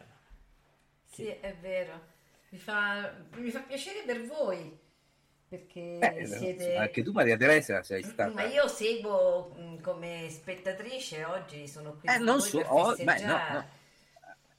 [1.06, 2.12] Sì, è vero.
[2.54, 4.78] Mi fa, mi fa piacere per voi,
[5.47, 6.76] perché Eh, siete...
[6.76, 8.32] Anche tu Maria Teresa sei stata...
[8.34, 12.95] Ma io seguo mh, come spettatrice, oggi sono qui Eh, con non so, per oh,
[12.99, 13.54] beh, no, festeggiare.
[13.54, 13.66] no.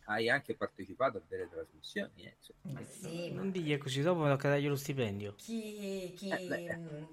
[0.06, 2.72] Hai anche partecipato a delle trasmissioni, eh, insomma.
[2.72, 5.34] Ma sì, ma Non digli così, dopo tocca dargli lo stipendio.
[5.36, 6.62] chi, chi- Eh, beh.
[6.66, 7.06] mh,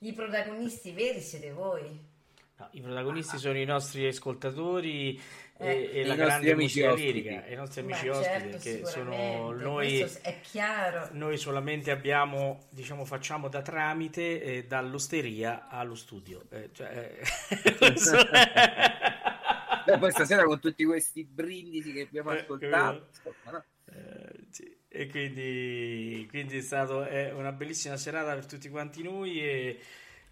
[0.00, 2.10] i protagonisti veri siete voi.
[2.58, 5.20] No, I protagonisti sono i nostri ascoltatori
[5.62, 6.00] e, Eh.
[6.00, 7.12] e I la nostri grande amici musica ospiti.
[7.12, 10.00] lirica, e i nostri amici Ma ospiti certo, che sono noi.
[10.22, 11.08] è chiaro.
[11.12, 16.44] Noi solamente abbiamo, diciamo, facciamo da tramite eh, dall'osteria allo studio.
[16.50, 17.94] Eh, cioè, eh,
[19.84, 23.64] Beh, poi stasera con tutti questi brindisi che abbiamo Eh, ascoltato, insomma, no?
[23.86, 24.76] Eh, sì.
[24.88, 29.80] E quindi, quindi è stato è una bellissima serata per tutti quanti noi e,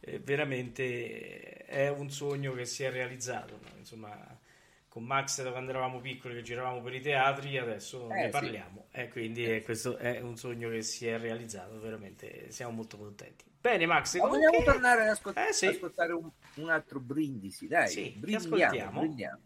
[0.01, 3.59] e veramente è un sogno che si è realizzato.
[3.63, 3.69] no?
[3.79, 4.39] Insomma,
[4.91, 8.29] con Max da quando eravamo piccoli che giravamo per i teatri, adesso Eh, ne sì.
[8.31, 8.89] parliamo.
[8.91, 13.45] E quindi eh, questo è un sogno che si è realizzato, veramente siamo molto contenti.
[13.61, 15.67] Bene, Max, Ma vogliamo tornare ad ascol- Eh, sì.
[15.67, 18.99] ascoltare un, un altro brindisi, dai, Sì, brindiamo, ascoltiamo.
[18.99, 19.41] brindiamo.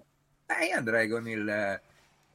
[0.46, 1.80] Eh, io andrei con il,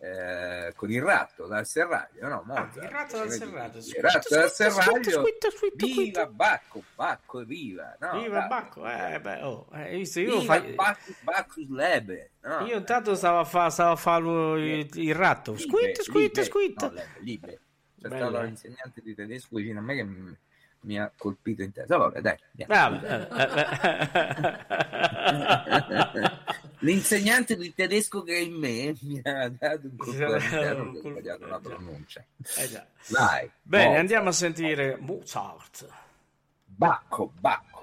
[0.01, 2.43] eh, con il ratto dal serraglio, no?
[2.45, 2.77] Mozart.
[2.77, 3.77] Ah, il ratto dal serraglio.
[3.79, 5.11] Il ratto dal Squitto, squitto, serraglio.
[5.11, 6.27] squitto, squitto, Viva squitto.
[6.31, 7.97] Bacco, Bacco, viva!
[7.99, 8.47] No, Viva.
[8.47, 12.31] Bacco, eh, beh, oh, eh, hai visto, io, Viva fai- Bacchus, Bacchus Lebe!
[12.41, 15.51] No, io intanto stavo a fare stavo a fa il, il ratto.
[15.53, 16.43] Libe, Squit, squit, Libe.
[16.43, 16.81] squit.
[16.81, 17.59] No, Lebe.
[18.01, 18.45] C'è Bello, stato eh.
[18.45, 20.37] l'insegnante di tedesco vicino a me che mi,
[20.81, 21.97] mi ha colpito in testa.
[21.97, 22.37] Vabbè, dai.
[22.67, 23.49] Vabbè, eh,
[26.23, 26.31] eh,
[26.81, 31.45] L'insegnante di tedesco che è in me mi ha dato un colpo all'interno ho sbagliato
[31.45, 32.23] la eh, pronuncia.
[32.57, 32.83] eh.
[33.07, 33.51] Vai.
[33.61, 33.99] Bene, Mozart.
[33.99, 35.87] andiamo a sentire Mozart.
[36.63, 37.78] Bacco, Bacco,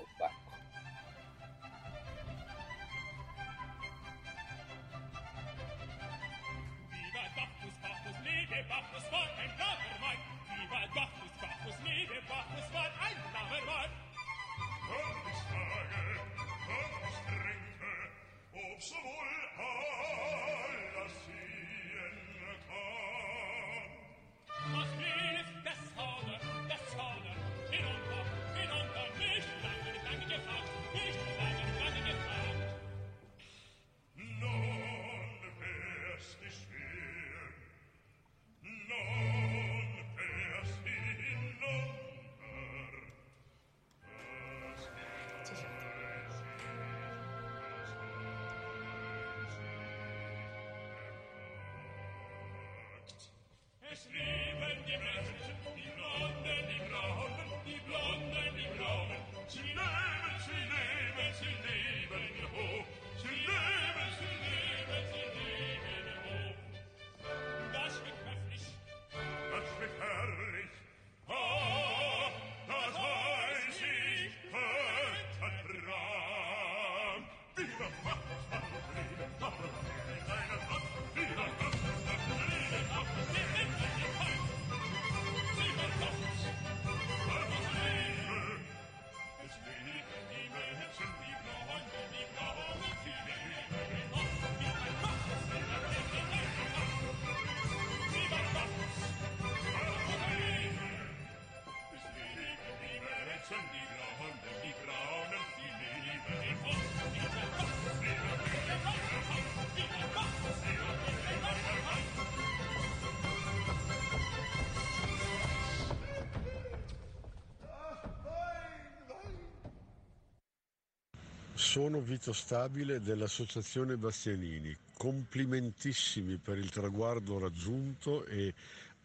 [121.76, 124.74] Sono Vito Stabile dell'Associazione Bastianini.
[124.96, 128.54] Complimentissimi per il traguardo raggiunto e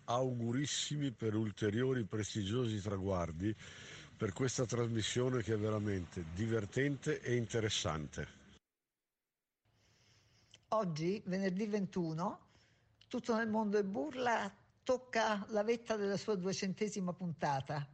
[0.06, 3.54] augurissimi per ulteriori prestigiosi traguardi
[4.16, 8.28] per questa trasmissione che è veramente divertente e interessante.
[10.70, 12.40] Oggi, venerdì 21,
[13.10, 14.50] tutto nel mondo è burla,
[14.82, 17.86] tocca la vetta della sua duecentesima puntata.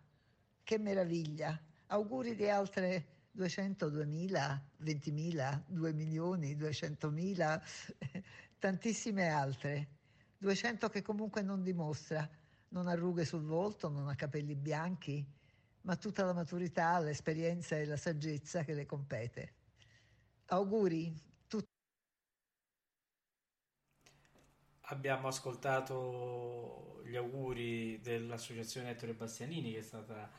[0.63, 1.59] Che meraviglia!
[1.87, 7.61] Auguri di altre 200, 2000, 20.000, 2 milioni, 200.000,
[8.57, 9.89] tantissime altre.
[10.39, 12.27] 200 che comunque non dimostra,
[12.69, 15.23] non ha rughe sul volto, non ha capelli bianchi,
[15.81, 19.53] ma tutta la maturità, l'esperienza e la saggezza che le compete.
[20.47, 21.25] Auguri
[24.89, 30.31] Abbiamo ascoltato gli auguri dell'associazione Ettore Bastianini, che è stata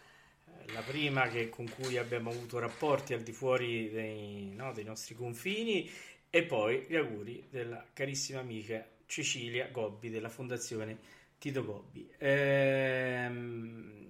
[0.67, 5.15] la prima che- con cui abbiamo avuto rapporti al di fuori dei, no, dei nostri
[5.15, 5.89] confini,
[6.31, 10.99] e poi gli auguri della carissima amica Cecilia Gobbi della Fondazione
[11.39, 12.09] Tito Gobbi.
[12.19, 14.07] Ehm,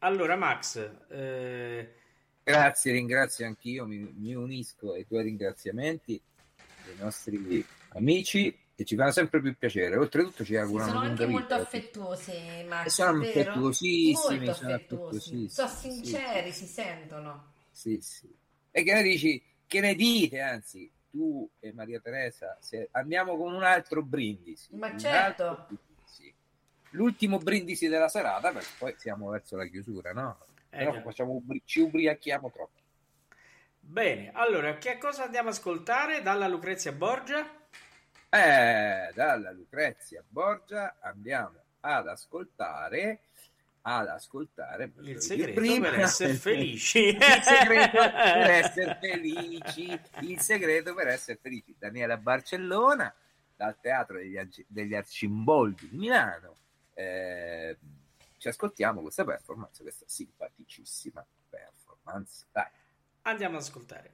[0.00, 0.76] allora, Max,
[1.10, 1.94] eh,
[2.42, 6.20] Grazie, ringrazio anch'io, mi, mi unisco ai tuoi ringraziamenti
[6.84, 9.96] dei nostri amici che ci fanno sempre più piacere.
[9.96, 11.66] Oltretutto ci Sì, augurano sono lunga anche molto vita.
[11.66, 13.52] affettuosi, E Max, sono vero?
[13.52, 15.16] affettuosissimi, Molto sono affettuosi.
[15.16, 15.48] affettuosissimi.
[15.50, 17.52] Sono Sì, sinceri, si sentono.
[17.70, 18.34] sì, sì.
[18.70, 19.42] E che ne dici?
[19.66, 20.40] Che ne dite?
[20.40, 24.74] Anzi, tu e Maria Teresa, se andiamo con un altro brindisi.
[24.76, 25.44] Ma un certo.
[25.46, 26.34] altro brindisi.
[26.92, 30.38] L'ultimo brindisi della serata, perché poi siamo verso la chiusura, no?
[30.70, 32.78] Eh, Però facciamo ubri- ci ubriachiamo troppo.
[33.78, 37.58] bene, allora, che cosa andiamo ad ascoltare dalla Lucrezia Borgia?
[38.32, 43.22] Eh, dalla Lucrezia Borgia andiamo ad ascoltare
[43.82, 47.06] ad ascoltare Il segreto dire, per essere felici.
[47.08, 53.12] il segreto per essere felici il segreto per essere felici Daniela Barcellona
[53.56, 56.54] dal teatro degli, degli Arcimboldi di Milano
[56.94, 57.76] Eh,
[58.38, 62.68] ci ascoltiamo questa performance questa simpaticissima performance dai
[63.22, 64.12] Andiamo ad ascoltare.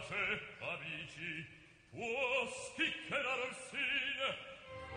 [0.00, 1.46] pace, amici,
[1.90, 4.28] può schiccherare il sine,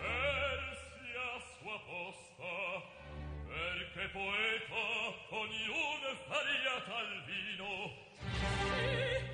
[0.00, 2.82] versi a sua posta,
[3.46, 4.84] perché poeta
[5.30, 7.70] ognuno faria tal vino.
[8.20, 9.33] Sì,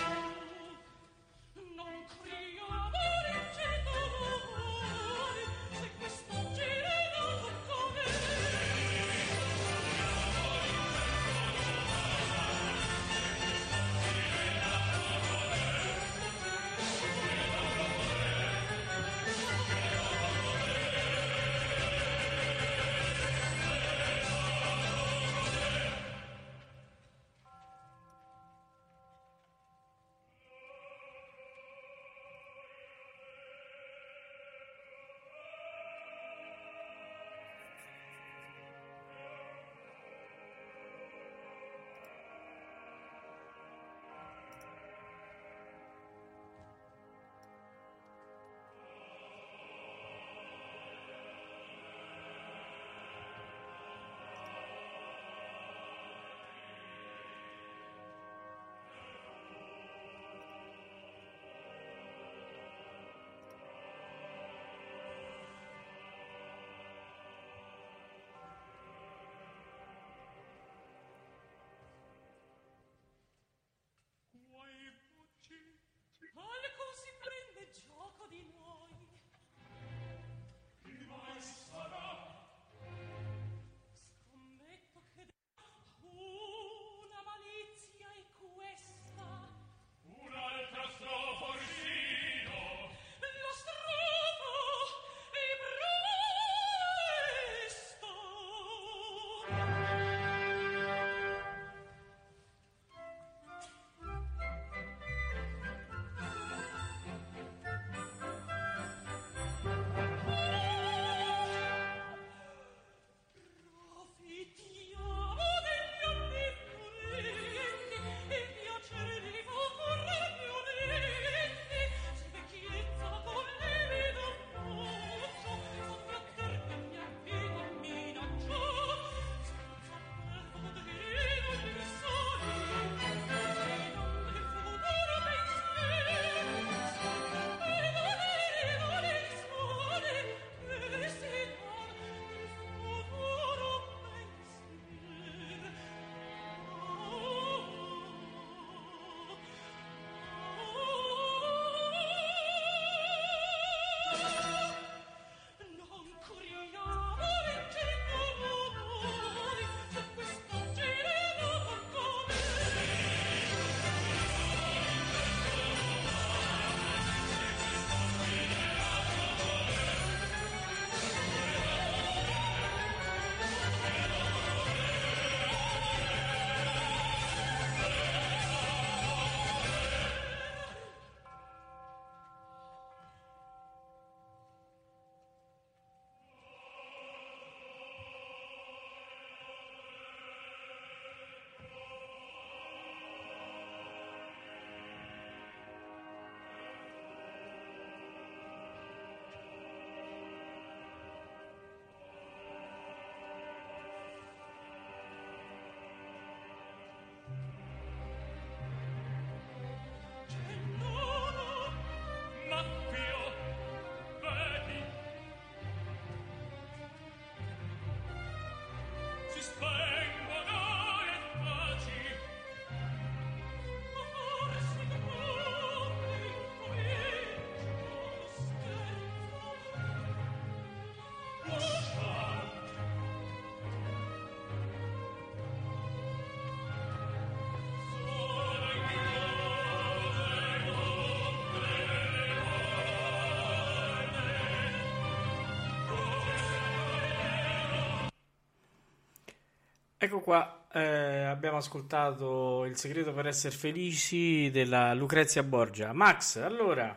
[250.13, 255.93] Ecco qua, eh, abbiamo ascoltato Il segreto per essere felici della Lucrezia Borgia.
[255.93, 256.93] Max, allora,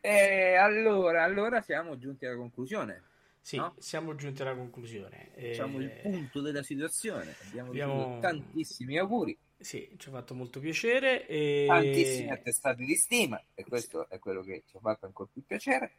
[0.00, 3.02] E allora, allora siamo giunti alla conclusione.
[3.42, 3.74] sì, No?
[3.80, 5.34] siamo giunti alla conclusione.
[5.34, 7.34] Eh, Diciamo il punto della situazione.
[7.48, 11.26] Abbiamo abbiamo- tantissimi auguri, Sì, ci ha fatto molto piacere.
[11.26, 11.66] E...
[11.68, 15.92] tantissimi attestati di stima, e questo è quello che ci ha fatto ancora più piacere.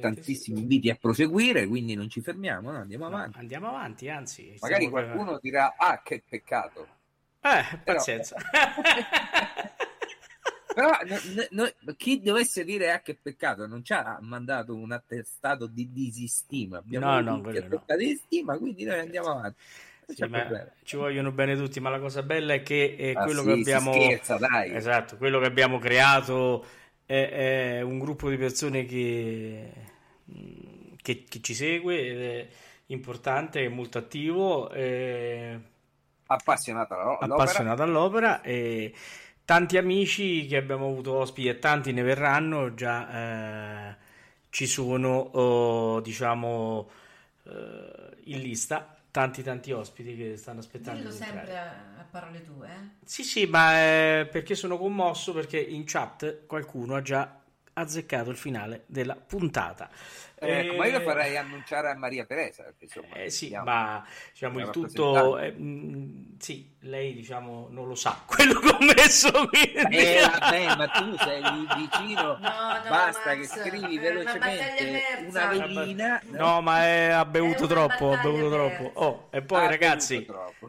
[0.00, 2.78] Tantissimi inviti a proseguire, quindi non ci fermiamo, no?
[2.78, 3.38] andiamo No, avanti.
[3.38, 4.56] andiamo avanti, anzi.
[4.60, 6.86] Magari qualcuno dirà: Ah, che peccato.
[7.40, 8.36] Eh, Però- pazienza.
[10.74, 14.90] Però no- no- no- chi dovesse dire ah che peccato non ci ha mandato un
[14.90, 17.96] attestato di disistima abbiamo No, no, quello no.
[17.96, 19.62] di stima quindi noi andiamo avanti
[20.08, 20.16] Sì,
[20.82, 23.52] ci vogliono bene tutti, ma la cosa bella è che eh, Ah, quello sì, che
[23.52, 24.38] abbiamo scherza.
[24.64, 26.66] Esatto, quello che abbiamo creato
[27.06, 29.72] è, è un gruppo di persone che,
[31.00, 32.48] che, che ci segue ed è
[32.86, 35.58] importante, è molto attivo, è
[36.26, 37.34] appassionato alla- all'opera.
[37.34, 38.94] appassionato all'opera e
[39.44, 43.96] tanti amici che abbiamo avuto ospiti e tanti ne verranno già eh,
[44.50, 46.88] ci sono oh, diciamo
[47.44, 52.42] eh, in lista tanti tanti ospiti che stanno aspettando Dillo di sempre a, a parole
[52.42, 52.66] tue.
[52.66, 53.04] eh.
[53.04, 57.40] Sì, sì, ma è perché sono commosso perché in chat qualcuno ha già
[57.74, 59.88] azzeccato il finale della puntata.
[60.36, 64.04] Eh, Eh, ma io lo farei annunciare a Maria Teresa perché, insomma, eh sì, ma
[64.32, 69.30] diciamo il tutto eh, mh, sì, lei diciamo non lo sa quello che ho messo
[69.48, 69.96] quindi.
[69.96, 74.74] Eh, vabbè, ma tu sei lì vicino, No, no, basta Max, che scrivi una velocemente
[75.28, 75.46] una emersa.
[75.48, 76.22] velina.
[76.30, 78.90] No, ma è- ha bevuto È una troppo, ha bevuto troppo.
[79.00, 80.26] Oh, e poi Ha ragazzi,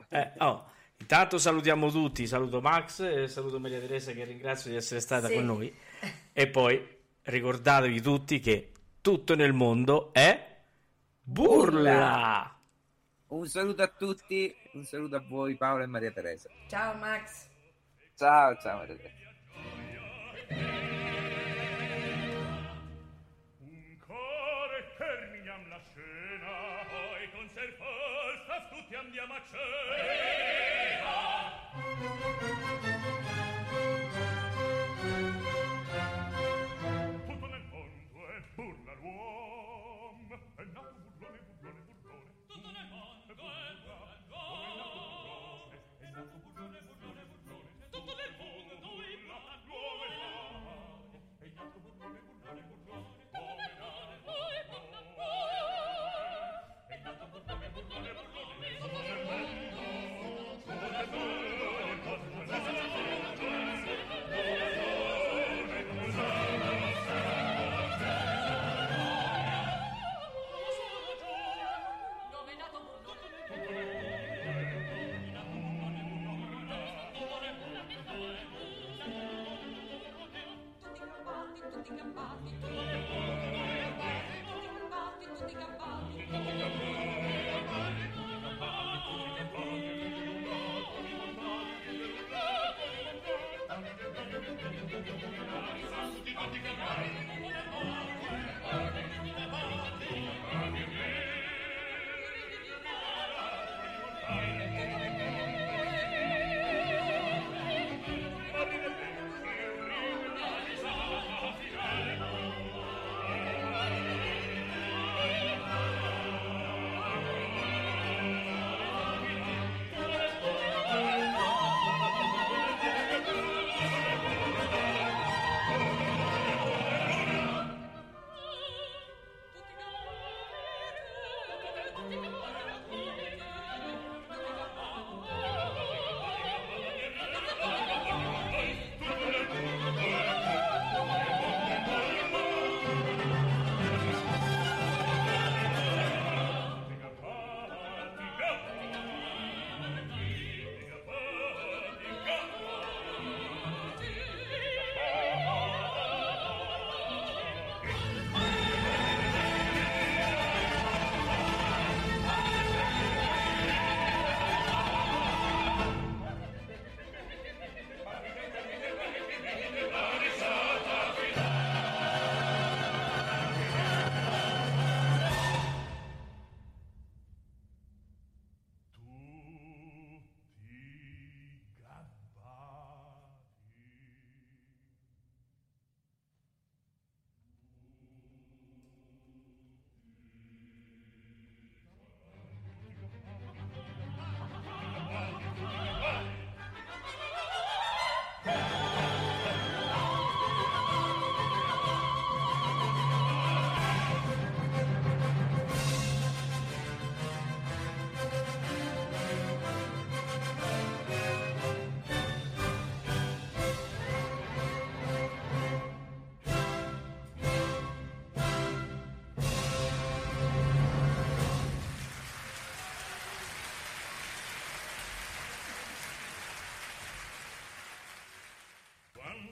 [0.10, 0.70] eh, oh,
[1.00, 5.34] intanto salutiamo tutti, saluto Max, e saluto Maria Teresa che ringrazio di essere stata Sì.
[5.34, 5.76] con noi
[6.32, 6.94] e poi
[7.26, 8.72] ricordatevi tutti che
[9.02, 10.58] tutto nel mondo è
[11.22, 12.54] burla.
[13.28, 16.50] Un saluto a tutti, un saluto a voi Paolo e Maria Teresa.
[16.68, 17.48] Ciao Max.
[18.16, 19.24] Ciao, ciao Maria Teresa.
[28.98, 30.25] Andiamo a cena.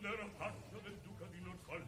[0.04, 1.86] quando faccia del duca di Norfolk.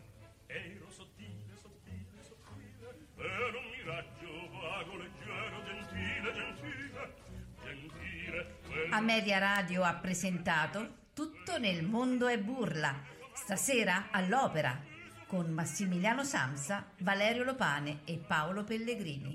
[0.47, 7.15] Ero sottile, sottile, sottile ero un miraggio vago, leggero, gentile, gentile
[7.61, 8.95] gentile quello...
[8.95, 12.95] A Media Radio ha presentato Tutto nel mondo è burla.
[13.33, 14.81] Stasera all'opera
[15.27, 19.34] con Massimiliano Samsa, Valerio Lopane e Paolo Pellegrini.